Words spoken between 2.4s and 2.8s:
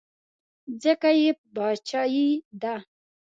ده.